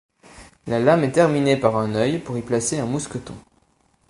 La 0.65 0.79
lame 0.79 1.03
est 1.03 1.11
terminée 1.11 1.57
par 1.57 1.75
un 1.77 1.93
œil 1.93 2.17
pour 2.17 2.35
y 2.35 2.41
placer 2.41 2.79
un 2.79 2.87
mousqueton. 2.87 3.35